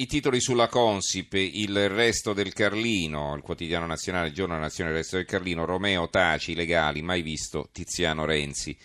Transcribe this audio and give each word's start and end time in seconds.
I 0.00 0.06
titoli 0.06 0.40
sulla 0.40 0.68
Consip, 0.68 1.32
il 1.32 1.88
resto 1.88 2.32
del 2.32 2.52
Carlino, 2.52 3.34
il 3.34 3.42
quotidiano 3.42 3.84
nazionale, 3.84 4.28
il 4.28 4.32
giorno 4.32 4.54
della 4.54 4.66
nazione, 4.66 4.90
il 4.90 4.96
resto 4.96 5.16
del 5.16 5.24
Carlino, 5.24 5.64
Romeo 5.64 6.08
Taci, 6.08 6.54
legali, 6.54 7.02
mai 7.02 7.20
visto 7.20 7.68
Tiziano 7.72 8.24
Renzi. 8.24 8.78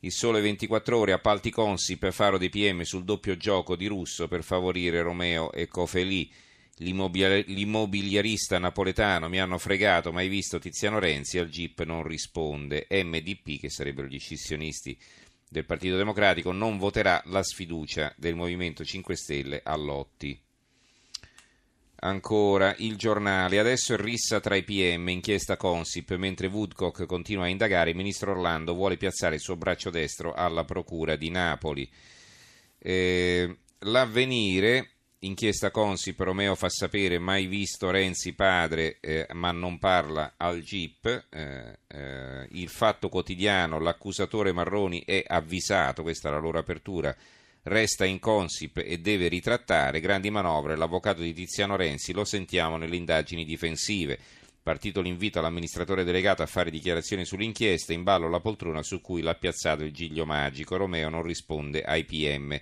Il 0.00 0.10
sole 0.10 0.40
24 0.40 0.96
ore, 0.96 1.12
appalti 1.12 1.50
Consip, 1.50 2.10
faro 2.12 2.38
dei 2.38 2.48
PM 2.48 2.80
sul 2.80 3.04
doppio 3.04 3.36
gioco 3.36 3.76
di 3.76 3.88
Russo 3.88 4.26
per 4.26 4.42
favorire 4.42 5.02
Romeo 5.02 5.52
e 5.52 5.68
Cofelì. 5.68 6.32
L'immobiliarista 6.76 8.58
napoletano 8.58 9.28
mi 9.28 9.40
hanno 9.40 9.58
fregato, 9.58 10.12
mai 10.12 10.28
visto 10.28 10.58
Tiziano 10.58 10.98
Renzi, 10.98 11.36
al 11.36 11.50
GIP 11.50 11.82
non 11.82 12.04
risponde. 12.04 12.86
MDP, 12.88 13.60
che 13.60 13.68
sarebbero 13.68 14.06
gli 14.06 14.18
scissionisti 14.18 14.96
del 15.46 15.66
Partito 15.66 15.98
Democratico, 15.98 16.52
non 16.52 16.78
voterà 16.78 17.20
la 17.26 17.42
sfiducia 17.42 18.14
del 18.16 18.34
Movimento 18.34 18.82
5 18.82 19.14
Stelle 19.14 19.60
a 19.62 19.76
Lotti. 19.76 20.40
Ancora 22.04 22.74
il 22.78 22.96
giornale, 22.96 23.58
adesso 23.58 23.94
è 23.94 23.96
rissa 23.96 24.38
tra 24.38 24.56
i 24.56 24.62
PM, 24.62 25.08
inchiesta 25.08 25.56
Consip, 25.56 26.14
mentre 26.16 26.48
Woodcock 26.48 27.06
continua 27.06 27.44
a 27.44 27.48
indagare, 27.48 27.90
il 27.90 27.96
ministro 27.96 28.32
Orlando 28.32 28.74
vuole 28.74 28.98
piazzare 28.98 29.36
il 29.36 29.40
suo 29.40 29.56
braccio 29.56 29.88
destro 29.88 30.34
alla 30.34 30.64
Procura 30.64 31.16
di 31.16 31.30
Napoli. 31.30 31.90
Eh, 32.78 33.56
l'avvenire, 33.78 34.90
inchiesta 35.20 35.70
Consip, 35.70 36.20
Romeo 36.20 36.54
fa 36.54 36.68
sapere 36.68 37.18
mai 37.18 37.46
visto 37.46 37.90
Renzi 37.90 38.34
padre 38.34 38.98
eh, 39.00 39.26
ma 39.32 39.50
non 39.52 39.78
parla 39.78 40.34
al 40.36 40.60
GIP, 40.60 41.06
eh, 41.30 41.78
eh, 41.86 42.46
il 42.50 42.68
fatto 42.68 43.08
quotidiano, 43.08 43.78
l'accusatore 43.78 44.52
Marroni 44.52 45.04
è 45.06 45.24
avvisato, 45.26 46.02
questa 46.02 46.28
è 46.28 46.32
la 46.32 46.38
loro 46.38 46.58
apertura, 46.58 47.16
resta 47.64 48.04
in 48.04 48.18
Consip 48.18 48.78
e 48.78 48.98
deve 48.98 49.28
ritrattare 49.28 50.00
grandi 50.00 50.30
manovre. 50.30 50.76
L'avvocato 50.76 51.22
di 51.22 51.32
Tiziano 51.32 51.76
Renzi 51.76 52.12
lo 52.12 52.24
sentiamo 52.24 52.76
nelle 52.76 52.96
indagini 52.96 53.44
difensive. 53.44 54.18
Partito 54.62 55.02
l'invito 55.02 55.38
all'amministratore 55.38 56.04
delegato 56.04 56.42
a 56.42 56.46
fare 56.46 56.70
dichiarazioni 56.70 57.24
sull'inchiesta, 57.26 57.92
in 57.92 58.02
ballo 58.02 58.30
la 58.30 58.40
poltrona 58.40 58.82
su 58.82 59.00
cui 59.00 59.20
l'ha 59.20 59.34
piazzato 59.34 59.84
il 59.84 59.92
giglio 59.92 60.24
magico. 60.24 60.76
Romeo 60.76 61.10
non 61.10 61.22
risponde 61.22 61.82
ai 61.82 62.04
PM. 62.04 62.58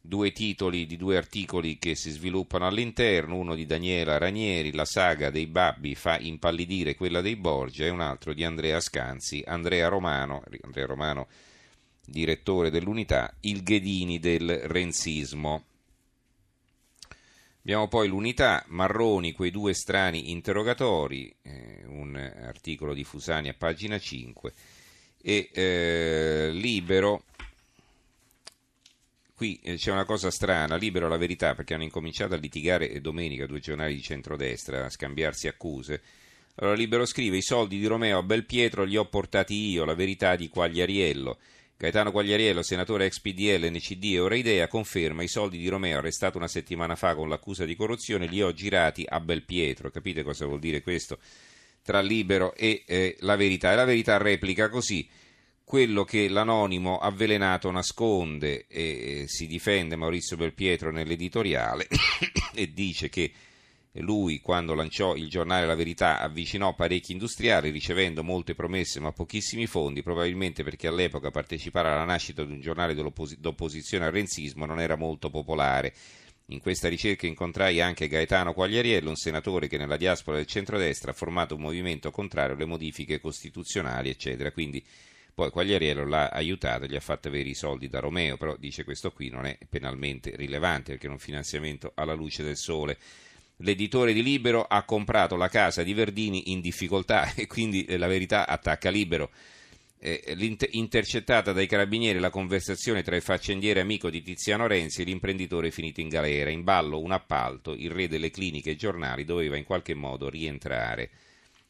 Due 0.00 0.30
titoli 0.30 0.86
di 0.86 0.96
due 0.96 1.16
articoli 1.16 1.76
che 1.76 1.96
si 1.96 2.10
sviluppano 2.10 2.66
all'interno, 2.66 3.36
uno 3.36 3.54
di 3.54 3.66
Daniela 3.66 4.16
Ranieri, 4.16 4.72
La 4.72 4.84
saga 4.84 5.30
dei 5.30 5.46
babbi 5.46 5.96
fa 5.96 6.18
impallidire 6.18 6.94
quella 6.94 7.20
dei 7.20 7.36
Borgia, 7.36 7.86
e 7.86 7.90
un 7.90 8.00
altro 8.00 8.32
di 8.32 8.44
Andrea 8.44 8.80
Scanzi, 8.80 9.42
Andrea 9.44 9.88
Romano, 9.88 10.42
Andrea 10.62 10.86
Romano 10.86 11.26
direttore 12.08 12.70
dell'unità, 12.70 13.34
il 13.40 13.62
Ghedini 13.62 14.18
del 14.18 14.58
renzismo. 14.64 15.64
Abbiamo 17.60 17.88
poi 17.88 18.08
l'unità, 18.08 18.64
Marroni, 18.68 19.32
quei 19.32 19.50
due 19.50 19.74
strani 19.74 20.30
interrogatori, 20.30 21.34
eh, 21.42 21.84
un 21.86 22.16
articolo 22.16 22.94
di 22.94 23.04
Fusani 23.04 23.48
a 23.50 23.54
pagina 23.54 23.98
5, 23.98 24.52
e 25.20 25.50
eh, 25.52 26.50
Libero, 26.52 27.24
qui 29.34 29.60
eh, 29.62 29.74
c'è 29.74 29.92
una 29.92 30.06
cosa 30.06 30.30
strana, 30.30 30.76
Libero 30.76 31.08
la 31.08 31.18
verità, 31.18 31.54
perché 31.54 31.74
hanno 31.74 31.82
incominciato 31.82 32.34
a 32.34 32.38
litigare 32.38 33.00
domenica 33.00 33.46
due 33.46 33.60
giornali 33.60 33.94
di 33.94 34.02
centrodestra, 34.02 34.86
a 34.86 34.90
scambiarsi 34.90 35.46
accuse. 35.46 36.00
Allora 36.54 36.74
Libero 36.74 37.04
scrive, 37.04 37.36
i 37.36 37.42
soldi 37.42 37.78
di 37.78 37.86
Romeo 37.86 38.18
a 38.18 38.22
Belpietro 38.22 38.84
li 38.84 38.96
ho 38.96 39.04
portati 39.04 39.54
io, 39.70 39.84
la 39.84 39.94
verità 39.94 40.34
di 40.36 40.48
Quagliariello. 40.48 41.38
Gaetano 41.80 42.10
Quagliariello, 42.10 42.60
senatore 42.64 43.06
ex 43.06 43.20
PDL, 43.20 43.70
NCD 43.70 44.14
e 44.14 44.18
ora 44.18 44.34
Idea, 44.34 44.66
conferma 44.66 45.22
i 45.22 45.28
soldi 45.28 45.58
di 45.58 45.68
Romeo 45.68 45.98
arrestato 45.98 46.36
una 46.36 46.48
settimana 46.48 46.96
fa 46.96 47.14
con 47.14 47.28
l'accusa 47.28 47.64
di 47.64 47.76
corruzione 47.76 48.26
li 48.26 48.42
ho 48.42 48.52
girati 48.52 49.04
a 49.08 49.20
Belpietro. 49.20 49.88
Capite 49.88 50.24
cosa 50.24 50.44
vuol 50.44 50.58
dire 50.58 50.82
questo? 50.82 51.20
Tra 51.80 52.00
libero 52.00 52.52
e 52.56 52.82
eh, 52.84 53.16
la 53.20 53.36
verità. 53.36 53.70
E 53.70 53.76
la 53.76 53.84
verità 53.84 54.16
replica 54.16 54.68
così 54.68 55.08
quello 55.62 56.02
che 56.02 56.28
l'anonimo 56.28 56.98
avvelenato 56.98 57.70
nasconde 57.70 58.66
e 58.66 59.26
si 59.28 59.46
difende 59.46 59.94
Maurizio 59.94 60.36
Belpietro 60.36 60.90
nell'editoriale 60.90 61.86
e 62.54 62.72
dice 62.72 63.08
che 63.08 63.30
lui, 63.94 64.40
quando 64.40 64.74
lanciò 64.74 65.16
il 65.16 65.28
giornale 65.28 65.66
La 65.66 65.74
Verità, 65.74 66.20
avvicinò 66.20 66.74
parecchi 66.74 67.12
industriali 67.12 67.70
ricevendo 67.70 68.22
molte 68.22 68.54
promesse 68.54 69.00
ma 69.00 69.12
pochissimi 69.12 69.66
fondi, 69.66 70.02
probabilmente 70.02 70.62
perché 70.62 70.86
all'epoca 70.86 71.30
partecipare 71.30 71.88
alla 71.88 72.04
nascita 72.04 72.44
di 72.44 72.52
un 72.52 72.60
giornale 72.60 72.94
d'opposizione 72.94 74.04
al 74.04 74.12
renzismo 74.12 74.66
non 74.66 74.80
era 74.80 74.96
molto 74.96 75.30
popolare. 75.30 75.94
In 76.50 76.60
questa 76.60 76.88
ricerca 76.88 77.26
incontrai 77.26 77.80
anche 77.80 78.08
Gaetano 78.08 78.54
Quagliariello, 78.54 79.10
un 79.10 79.16
senatore 79.16 79.68
che 79.68 79.76
nella 79.76 79.98
diaspora 79.98 80.38
del 80.38 80.46
centrodestra 80.46 81.10
ha 81.10 81.14
formato 81.14 81.54
un 81.54 81.60
movimento 81.60 82.10
contrario 82.10 82.54
alle 82.54 82.64
modifiche 82.64 83.20
costituzionali, 83.20 84.08
eccetera. 84.08 84.50
Quindi 84.50 84.82
poi 85.34 85.50
Quagliariello 85.50 86.06
l'ha 86.06 86.30
aiutato, 86.30 86.86
gli 86.86 86.96
ha 86.96 87.00
fatto 87.00 87.28
avere 87.28 87.50
i 87.50 87.54
soldi 87.54 87.88
da 87.88 88.00
Romeo, 88.00 88.38
però 88.38 88.56
dice 88.56 88.84
questo 88.84 89.12
qui 89.12 89.28
non 89.28 89.44
è 89.44 89.58
penalmente 89.68 90.34
rilevante 90.36 90.92
perché 90.92 91.06
è 91.06 91.10
un 91.10 91.18
finanziamento 91.18 91.92
alla 91.94 92.14
luce 92.14 92.42
del 92.42 92.56
sole 92.56 92.96
l'editore 93.58 94.12
di 94.12 94.22
Libero 94.22 94.64
ha 94.64 94.82
comprato 94.84 95.36
la 95.36 95.48
casa 95.48 95.82
di 95.82 95.94
Verdini 95.94 96.52
in 96.52 96.60
difficoltà 96.60 97.32
e 97.36 97.46
quindi 97.46 97.84
eh, 97.84 97.96
la 97.96 98.06
verità 98.06 98.46
attacca 98.46 98.90
Libero. 98.90 99.30
Eh, 100.00 100.56
intercettata 100.70 101.52
dai 101.52 101.66
carabinieri 101.66 102.20
la 102.20 102.30
conversazione 102.30 103.02
tra 103.02 103.16
il 103.16 103.22
faccendiere 103.22 103.80
amico 103.80 104.10
di 104.10 104.22
Tiziano 104.22 104.68
Renzi 104.68 105.02
e 105.02 105.04
l'imprenditore 105.04 105.72
finito 105.72 106.00
in 106.00 106.08
galera. 106.08 106.50
In 106.50 106.62
ballo 106.62 107.00
un 107.00 107.10
appalto, 107.10 107.74
il 107.74 107.90
re 107.90 108.06
delle 108.06 108.30
cliniche 108.30 108.70
e 108.70 108.76
giornali 108.76 109.24
doveva 109.24 109.56
in 109.56 109.64
qualche 109.64 109.94
modo 109.94 110.28
rientrare. 110.28 111.10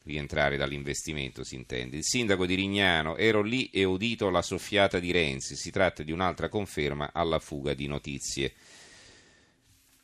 Rientrare 0.03 0.57
dall'investimento, 0.57 1.43
si 1.43 1.55
intende. 1.55 1.97
Il 1.97 2.03
sindaco 2.03 2.45
di 2.45 2.53
Rignano, 2.53 3.17
ero 3.17 3.41
lì 3.41 3.69
e 3.71 3.83
udito 3.83 4.29
la 4.29 4.43
soffiata 4.43 4.99
di 4.99 5.11
Renzi. 5.11 5.55
Si 5.55 5.71
tratta 5.71 6.03
di 6.03 6.11
un'altra 6.11 6.49
conferma 6.49 7.09
alla 7.11 7.39
fuga 7.39 7.73
di 7.73 7.87
notizie. 7.87 8.53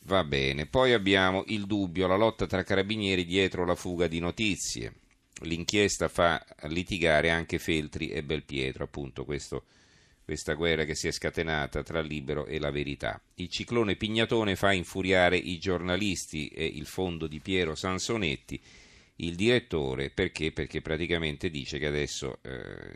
Va 0.05 0.23
bene, 0.23 0.67
poi 0.67 0.93
abbiamo 0.93 1.43
il 1.47 1.65
dubbio, 1.65 2.05
la 2.05 2.15
lotta 2.15 2.45
tra 2.45 2.61
carabinieri 2.61 3.25
dietro 3.25 3.65
la 3.65 3.73
fuga 3.73 4.05
di 4.05 4.19
notizie. 4.19 4.93
L'inchiesta 5.41 6.09
fa 6.09 6.45
litigare 6.65 7.31
anche 7.31 7.57
Feltri 7.57 8.09
e 8.09 8.21
Belpietro, 8.21 8.83
appunto 8.83 9.25
questo, 9.25 9.63
questa 10.23 10.53
guerra 10.53 10.85
che 10.85 10.93
si 10.93 11.07
è 11.07 11.11
scatenata 11.11 11.81
tra 11.81 12.01
Libero 12.01 12.45
e 12.45 12.59
la 12.59 12.69
Verità. 12.69 13.19
Il 13.33 13.49
ciclone 13.49 13.95
Pignatone 13.95 14.55
fa 14.55 14.71
infuriare 14.73 15.37
i 15.37 15.57
giornalisti 15.57 16.49
e 16.49 16.65
il 16.65 16.85
fondo 16.85 17.25
di 17.25 17.39
Piero 17.39 17.73
Sansonetti, 17.73 18.61
il 19.17 19.33
direttore, 19.33 20.11
perché? 20.11 20.51
Perché 20.51 20.81
praticamente 20.81 21.49
dice 21.49 21.79
che 21.79 21.87
adesso 21.87 22.37
eh, 22.43 22.93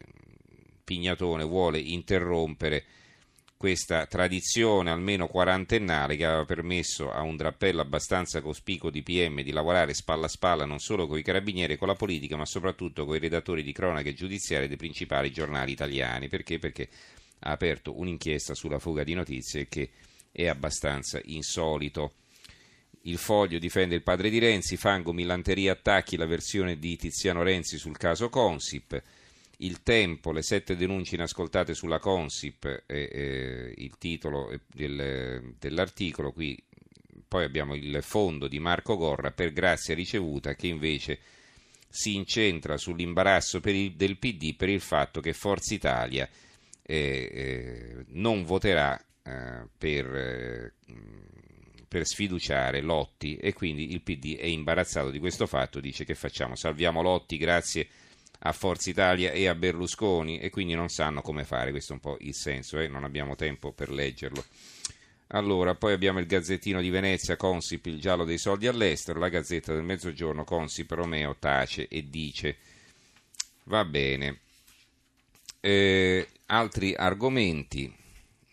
Pignatone 0.83 1.43
vuole 1.43 1.79
interrompere 1.79 2.85
questa 3.59 4.05
tradizione 4.05 4.89
almeno 4.89 5.27
quarantennale 5.27 6.15
che 6.15 6.23
aveva 6.23 6.45
permesso 6.45 7.11
a 7.11 7.23
un 7.23 7.35
drappello 7.35 7.81
abbastanza 7.81 8.39
cospicuo 8.39 8.89
di 8.89 9.03
PM 9.03 9.41
di 9.41 9.51
lavorare 9.51 9.93
spalla 9.93 10.27
a 10.27 10.29
spalla 10.29 10.63
non 10.63 10.79
solo 10.79 11.07
con 11.07 11.17
i 11.17 11.23
carabinieri 11.23 11.73
e 11.73 11.77
con 11.77 11.89
la 11.89 11.95
politica, 11.95 12.37
ma 12.37 12.45
soprattutto 12.45 13.03
con 13.03 13.17
i 13.17 13.19
redattori 13.19 13.61
di 13.61 13.73
cronache 13.73 14.13
giudiziarie 14.13 14.69
dei 14.69 14.77
principali 14.77 15.29
giornali 15.33 15.73
italiani. 15.73 16.29
Perché? 16.29 16.57
Perché 16.57 16.87
ha 17.39 17.51
aperto 17.51 17.99
un'inchiesta 17.99 18.53
sulla 18.53 18.79
fuga 18.79 19.03
di 19.03 19.13
notizie 19.13 19.67
che 19.67 19.89
è 20.31 20.47
abbastanza 20.47 21.19
insolito. 21.25 22.13
Il 23.01 23.17
foglio 23.17 23.59
difende 23.59 23.93
il 23.93 24.03
padre 24.03 24.29
di 24.29 24.39
Renzi, 24.39 24.77
Fango, 24.77 25.11
Millanteria 25.11 25.73
attacchi 25.73 26.15
la 26.15 26.25
versione 26.25 26.79
di 26.79 26.95
Tiziano 26.95 27.43
Renzi 27.43 27.77
sul 27.77 27.97
caso 27.97 28.29
Consip 28.29 29.03
il 29.61 29.83
tempo, 29.83 30.31
le 30.31 30.41
sette 30.41 30.75
denunce 30.75 31.15
inascoltate 31.15 31.73
sulla 31.73 31.99
Consip, 31.99 32.65
eh, 32.65 32.83
eh, 32.87 33.73
il 33.77 33.97
titolo 33.97 34.51
del, 34.67 35.55
dell'articolo, 35.57 36.31
qui 36.31 36.61
poi 37.27 37.43
abbiamo 37.43 37.75
il 37.75 37.99
fondo 38.01 38.47
di 38.47 38.59
Marco 38.59 38.95
Gorra 38.97 39.31
per 39.31 39.53
grazia 39.53 39.93
ricevuta 39.93 40.55
che 40.55 40.67
invece 40.67 41.19
si 41.87 42.15
incentra 42.15 42.77
sull'imbarazzo 42.77 43.61
il, 43.63 43.93
del 43.93 44.17
PD 44.17 44.55
per 44.55 44.69
il 44.69 44.81
fatto 44.81 45.21
che 45.21 45.33
Forza 45.33 45.73
Italia 45.73 46.27
eh, 46.81 47.29
eh 47.31 48.05
non 48.09 48.43
voterà 48.43 48.99
eh, 49.21 49.67
per, 49.77 50.05
eh, 50.15 50.73
per 51.87 52.05
sfiduciare 52.05 52.81
Lotti 52.81 53.35
e 53.35 53.53
quindi 53.53 53.91
il 53.91 54.01
PD 54.01 54.37
è 54.37 54.45
imbarazzato 54.45 55.11
di 55.11 55.19
questo 55.19 55.45
fatto, 55.45 55.79
dice 55.79 56.05
che 56.05 56.15
facciamo, 56.15 56.55
salviamo 56.55 57.01
Lotti 57.01 57.37
grazie 57.37 57.81
a 57.81 58.08
a 58.39 58.53
Forza 58.53 58.89
Italia 58.89 59.31
e 59.31 59.47
a 59.47 59.55
Berlusconi 59.55 60.39
e 60.39 60.49
quindi 60.49 60.73
non 60.73 60.89
sanno 60.89 61.21
come 61.21 61.43
fare, 61.43 61.71
questo 61.71 61.91
è 61.91 61.95
un 61.95 62.01
po' 62.01 62.17
il 62.21 62.33
senso, 62.33 62.79
eh? 62.79 62.87
non 62.87 63.03
abbiamo 63.03 63.35
tempo 63.35 63.71
per 63.71 63.91
leggerlo. 63.91 64.43
Allora, 65.31 65.75
poi 65.75 65.93
abbiamo 65.93 66.19
il 66.19 66.25
Gazzettino 66.25 66.81
di 66.81 66.89
Venezia, 66.89 67.35
Consip, 67.35 67.85
il 67.85 67.99
giallo 67.99 68.23
dei 68.23 68.39
soldi 68.39 68.65
all'estero, 68.65 69.19
la 69.19 69.29
Gazzetta 69.29 69.73
del 69.73 69.83
Mezzogiorno, 69.83 70.43
Consip, 70.43 70.89
Romeo, 70.91 71.35
tace 71.37 71.87
e 71.87 72.09
dice, 72.09 72.57
va 73.65 73.85
bene. 73.85 74.39
Eh, 75.59 76.27
altri 76.47 76.95
argomenti, 76.95 77.93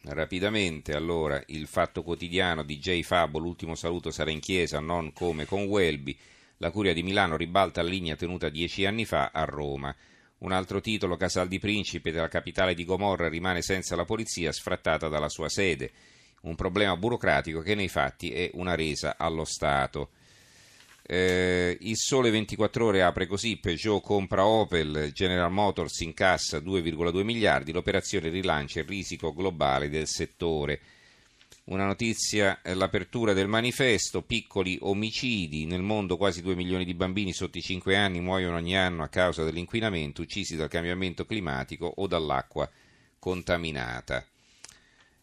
rapidamente. 0.02 0.92
Allora, 0.92 1.42
il 1.46 1.66
fatto 1.66 2.02
quotidiano 2.02 2.62
di 2.62 2.78
J. 2.78 3.00
Fabo, 3.02 3.38
l'ultimo 3.38 3.74
saluto 3.74 4.10
sarà 4.10 4.30
in 4.30 4.40
chiesa, 4.40 4.78
non 4.78 5.14
come 5.14 5.46
con 5.46 5.64
Welby. 5.64 6.18
La 6.58 6.70
Curia 6.70 6.94
di 6.94 7.03
Milano 7.03 7.37
ribalta 7.37 7.82
la 7.82 7.88
linea 7.88 8.17
tenuta 8.17 8.49
dieci 8.49 8.87
anni 8.87 9.05
fa 9.05 9.31
a 9.32 9.44
Roma. 9.44 9.94
Un 10.38 10.53
altro 10.53 10.81
titolo, 10.81 11.17
Casal 11.17 11.49
di 11.49 11.58
Principe 11.58 12.11
della 12.11 12.29
capitale 12.29 12.75
di 12.75 12.85
Gomorra 12.85 13.29
rimane 13.29 13.61
senza 13.61 13.94
la 13.94 14.05
polizia, 14.05 14.53
sfrattata 14.53 15.08
dalla 15.08 15.29
sua 15.29 15.49
sede. 15.50 15.91
Un 16.43 16.55
problema 16.55 16.97
burocratico 16.97 17.61
che 17.61 17.75
nei 17.75 17.88
fatti 17.88 18.32
è 18.32 18.50
una 18.55 18.75
resa 18.75 19.17
allo 19.19 19.44
Stato. 19.44 20.11
Eh, 21.03 21.76
il 21.81 21.97
Sole 21.97 22.31
24 22.31 22.87
Ore 22.87 23.03
apre 23.03 23.26
così: 23.26 23.58
Peugeot 23.58 24.03
compra 24.03 24.47
Opel, 24.47 25.11
General 25.12 25.53
Motors 25.53 26.00
incassa 26.00 26.58
2,2 26.58 27.23
miliardi, 27.23 27.73
l'operazione 27.73 28.29
rilancia 28.29 28.81
il 28.81 28.87
risico 28.87 29.32
globale 29.32 29.88
del 29.88 30.06
settore. 30.06 30.81
Una 31.68 31.84
notizia, 31.84 32.62
eh, 32.62 32.74
l'apertura 32.74 33.32
del 33.32 33.48
manifesto, 33.48 34.22
piccoli 34.22 34.78
omicidi, 34.82 35.66
nel 35.66 35.82
mondo 35.82 36.16
quasi 36.16 36.40
2 36.40 36.54
milioni 36.54 36.84
di 36.84 36.94
bambini 36.94 37.32
sotto 37.32 37.58
i 37.58 37.60
5 37.60 37.96
anni 37.96 38.20
muoiono 38.20 38.54
ogni 38.54 38.76
anno 38.76 39.02
a 39.02 39.08
causa 39.08 39.42
dell'inquinamento, 39.42 40.22
uccisi 40.22 40.54
dal 40.54 40.68
cambiamento 40.68 41.26
climatico 41.26 41.92
o 41.96 42.06
dall'acqua 42.06 42.70
contaminata. 43.18 44.24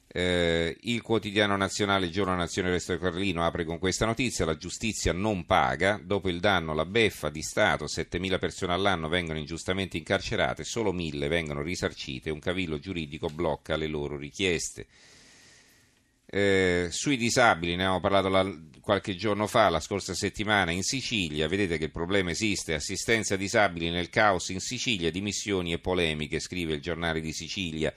Eh, 0.05 0.75
il 0.81 1.01
quotidiano 1.01 1.55
nazionale 1.55 2.09
Giorno 2.09 2.35
Nazione 2.35 2.71
Resto 2.71 2.97
Carlino 2.97 3.45
apre 3.45 3.63
con 3.63 3.79
questa 3.79 4.05
notizia: 4.05 4.43
la 4.43 4.57
giustizia 4.57 5.13
non 5.13 5.45
paga. 5.45 5.97
Dopo 6.03 6.27
il 6.27 6.41
danno, 6.41 6.73
la 6.73 6.85
beffa 6.85 7.29
di 7.29 7.41
Stato, 7.41 7.85
7.000 7.85 8.37
persone 8.37 8.73
all'anno 8.73 9.07
vengono 9.07 9.39
ingiustamente 9.39 9.95
incarcerate, 9.95 10.65
solo 10.65 10.93
1.000 10.93 11.29
vengono 11.29 11.61
risarcite. 11.61 12.29
Un 12.29 12.39
cavillo 12.39 12.79
giuridico 12.79 13.29
blocca 13.29 13.77
le 13.77 13.87
loro 13.87 14.17
richieste. 14.17 14.87
Eh, 16.35 16.87
sui 16.89 17.15
disabili, 17.15 17.75
ne 17.75 17.83
abbiamo 17.83 17.99
parlato 17.99 18.27
la, 18.27 18.51
qualche 18.81 19.15
giorno 19.15 19.45
fa, 19.45 19.69
la 19.69 19.79
scorsa 19.79 20.15
settimana 20.15 20.71
in 20.71 20.81
Sicilia. 20.81 21.47
Vedete 21.47 21.77
che 21.77 21.85
il 21.85 21.91
problema 21.91 22.31
esiste: 22.31 22.73
assistenza 22.73 23.35
disabili 23.35 23.91
nel 23.91 24.09
caos 24.09 24.49
in 24.49 24.59
Sicilia, 24.59 25.11
dimissioni 25.11 25.73
e 25.73 25.79
polemiche, 25.79 26.39
scrive 26.39 26.73
il 26.73 26.81
giornale 26.81 27.21
di 27.21 27.33
Sicilia 27.33 27.93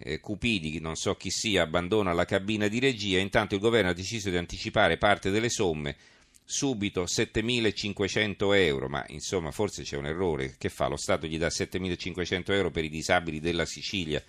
eh, 0.00 0.20
Cupidi, 0.20 0.78
non 0.80 0.94
so 0.94 1.16
chi 1.16 1.30
sia, 1.30 1.62
abbandona 1.62 2.12
la 2.12 2.24
cabina 2.24 2.68
di 2.68 2.78
regia, 2.78 3.18
intanto 3.18 3.54
il 3.54 3.60
governo 3.60 3.90
ha 3.90 3.94
deciso 3.94 4.30
di 4.30 4.36
anticipare 4.36 4.96
parte 4.96 5.30
delle 5.30 5.50
somme, 5.50 5.96
subito 6.44 7.04
7.500 7.04 8.54
euro, 8.54 8.88
ma 8.88 9.04
insomma 9.08 9.50
forse 9.50 9.82
c'è 9.82 9.96
un 9.96 10.06
errore, 10.06 10.54
che 10.58 10.68
fa? 10.68 10.86
Lo 10.86 10.96
Stato 10.96 11.26
gli 11.26 11.38
dà 11.38 11.48
7.500 11.48 12.52
euro 12.52 12.70
per 12.70 12.84
i 12.84 12.88
disabili 12.88 13.40
della 13.40 13.66
Sicilia, 13.66 14.22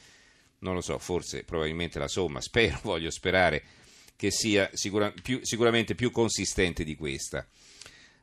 non 0.59 0.73
lo 0.73 0.81
so, 0.81 0.97
forse 0.97 1.43
probabilmente 1.43 1.99
la 1.99 2.07
somma, 2.07 2.41
spero, 2.41 2.79
voglio 2.83 3.11
sperare 3.11 3.63
che 4.15 4.31
sia 4.31 4.69
sicura, 4.73 5.13
più, 5.21 5.39
sicuramente 5.43 5.95
più 5.95 6.11
consistente 6.11 6.83
di 6.83 6.95
questa. 6.95 7.47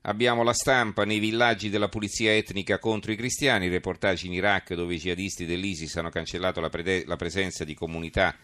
Abbiamo 0.03 0.45
la 0.45 0.53
stampa 0.53 1.05
nei 1.05 1.19
villaggi 1.19 1.69
della 1.69 1.89
pulizia 1.89 2.33
etnica 2.33 2.79
contro 2.79 3.11
i 3.11 3.17
cristiani, 3.17 3.69
reportaggi 3.69 4.27
in 4.27 4.35
Iraq 4.35 4.75
dove 4.75 4.95
i 4.95 4.99
jihadisti 4.99 5.47
dell'ISIS 5.47 5.97
hanno 5.97 6.11
cancellato 6.11 6.61
la, 6.61 6.69
pre- 6.69 7.05
la 7.07 7.17
presenza 7.17 7.65
di 7.65 7.75
comunità 7.75 8.37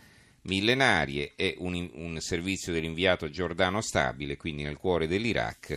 millenarie 0.43 1.35
e 1.37 1.55
un, 1.59 1.89
un, 1.93 2.19
servizio 2.21 2.73
dell'inviato 2.73 3.31
Giordano 3.31 3.81
Stabile, 3.81 4.37
quindi 4.37 4.63
nel 4.63 4.77
cuore 4.77 5.07
dell'Iraq. 5.07 5.77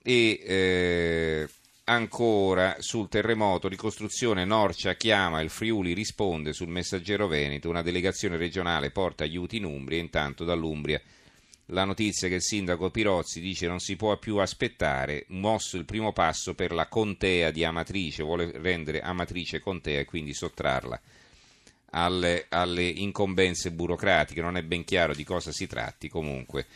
E 0.00 0.40
eh, 0.44 1.48
ancora 1.88 2.76
sul 2.80 3.08
terremoto, 3.08 3.66
ricostruzione 3.66 4.44
Norcia 4.44 4.94
chiama, 4.94 5.40
il 5.40 5.48
Friuli 5.48 5.94
risponde 5.94 6.52
sul 6.52 6.68
messaggero 6.68 7.26
Veneto, 7.26 7.68
una 7.68 7.82
delegazione 7.82 8.36
regionale 8.36 8.90
porta 8.90 9.24
aiuti 9.24 9.56
in 9.56 9.64
Umbria, 9.64 9.98
intanto 9.98 10.44
dall'Umbria. 10.44 11.00
La 11.70 11.84
notizia 11.84 12.28
che 12.28 12.36
il 12.36 12.42
sindaco 12.42 12.90
Pirozzi 12.90 13.40
dice 13.40 13.66
non 13.66 13.80
si 13.80 13.96
può 13.96 14.16
più 14.18 14.36
aspettare, 14.36 15.24
mosso 15.28 15.76
il 15.76 15.84
primo 15.84 16.12
passo 16.12 16.54
per 16.54 16.72
la 16.72 16.86
contea 16.86 17.50
di 17.50 17.64
Amatrice, 17.64 18.22
vuole 18.22 18.52
rendere 18.54 19.00
Amatrice 19.00 19.60
contea 19.60 20.00
e 20.00 20.04
quindi 20.04 20.34
sottrarla 20.34 21.00
alle, 21.90 22.46
alle 22.50 22.86
incombenze 22.86 23.70
burocratiche, 23.72 24.40
non 24.40 24.56
è 24.56 24.62
ben 24.62 24.84
chiaro 24.84 25.14
di 25.14 25.24
cosa 25.24 25.52
si 25.52 25.66
tratti 25.66 26.08
comunque. 26.08 26.66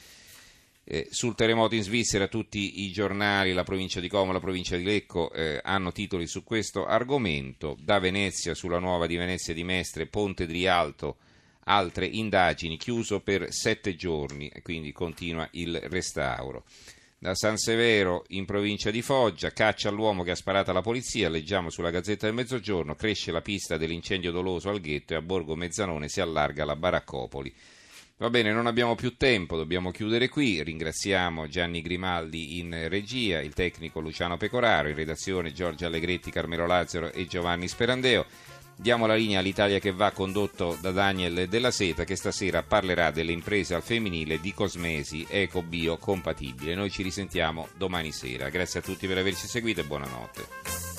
Eh, 0.85 1.07
sul 1.11 1.37
terremoto 1.37 1.77
in 1.77 1.83
Svizzera 1.83 2.27
tutti 2.27 2.83
i 2.83 2.91
giornali, 2.91 3.53
la 3.53 3.63
provincia 3.63 4.01
di 4.01 4.09
Como, 4.09 4.33
la 4.33 4.41
provincia 4.41 4.77
di 4.77 4.83
Lecco 4.83 5.31
eh, 5.33 5.61
hanno 5.63 5.93
titoli 5.93 6.27
su 6.27 6.43
questo 6.43 6.87
argomento, 6.87 7.77
da 7.81 8.01
Venezia 8.01 8.55
sulla 8.55 8.81
nuova 8.81 9.07
di 9.07 9.17
Venezia 9.17 9.55
di 9.55 9.63
Mestre, 9.63 10.07
Ponte 10.07 10.45
di 10.45 10.55
Rialto, 10.55 11.19
altre 11.65 12.07
indagini, 12.07 12.77
chiuso 12.77 13.21
per 13.21 13.53
sette 13.53 13.95
giorni 13.95 14.49
e 14.49 14.63
quindi 14.63 14.91
continua 14.91 15.47
il 15.53 15.79
restauro. 15.85 16.65
Da 17.17 17.37
San 17.37 17.57
Severo 17.57 18.25
in 18.31 18.45
provincia 18.45 18.91
di 18.91 19.01
Foggia, 19.01 19.53
caccia 19.53 19.89
all'uomo 19.89 20.25
che 20.25 20.33
ha 20.33 20.35
sparato 20.35 20.73
alla 20.73 20.81
polizia, 20.81 21.29
leggiamo 21.29 21.71
sulla 21.71 21.91
Gazzetta 21.91 22.27
del 22.27 22.35
Mezzogiorno, 22.35 22.97
cresce 22.97 23.31
la 23.31 23.41
pista 23.41 23.77
dell'incendio 23.77 24.33
doloso 24.33 24.69
al 24.69 24.81
ghetto 24.81 25.13
e 25.13 25.17
a 25.19 25.23
Borgo 25.23 25.55
Mezzanone 25.55 26.09
si 26.09 26.21
allarga 26.21 26.65
la 26.65 26.75
baraccopoli. 26.75 27.55
Va 28.23 28.31
bene, 28.31 28.53
non 28.53 28.69
abbiamo 28.69 28.95
più 28.95 29.17
tempo, 29.17 29.57
dobbiamo 29.57 29.91
chiudere 29.91 30.29
qui. 30.29 30.63
Ringraziamo 30.63 31.49
Gianni 31.49 31.83
Grimaldi 31.83 32.61
in 32.61 32.87
regia, 32.89 33.41
il 33.41 33.53
tecnico 33.53 33.99
Luciano 33.99 34.37
Pecoraro, 34.37 34.89
in 34.89 34.95
redazione 34.95 35.53
Giorgio 35.53 35.87
Allegretti, 35.87 36.31
Carmelo 36.31 36.65
Lazzaro 36.65 37.11
e 37.11 37.27
Giovanni 37.27 37.67
Sperandeo. 37.67 38.25
Diamo 38.77 39.07
la 39.07 39.17
linea 39.17 39.41
all'Italia 39.41 39.81
che 39.81 39.91
va 39.91 40.13
condotto 40.13 40.79
da 40.81 40.93
Daniel 40.93 41.49
Della 41.49 41.73
Seta 41.73 42.05
che 42.05 42.15
stasera 42.15 42.63
parlerà 42.63 43.11
delle 43.11 43.33
imprese 43.33 43.75
al 43.75 43.83
femminile 43.83 44.39
di 44.39 44.55
cosmesi 44.55 45.27
eco-bio 45.29 45.97
compatibile. 45.97 46.77
Noi 46.77 46.91
ci 46.91 47.03
risentiamo 47.03 47.71
domani 47.77 48.13
sera. 48.13 48.51
Grazie 48.51 48.79
a 48.79 48.83
tutti 48.85 49.09
per 49.09 49.19
averci 49.19 49.49
seguito 49.49 49.81
e 49.81 49.85
buonanotte. 49.85 50.92